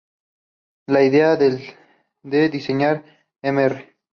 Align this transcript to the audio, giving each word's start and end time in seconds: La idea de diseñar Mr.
La 0.87 1.03
idea 1.03 1.35
de 1.35 2.49
diseñar 2.49 3.05
Mr. 3.43 3.85